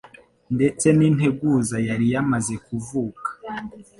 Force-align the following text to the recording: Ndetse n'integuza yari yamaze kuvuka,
Ndetse 0.55 0.87
n'integuza 0.97 1.77
yari 1.87 2.05
yamaze 2.13 2.53
kuvuka, 2.67 3.29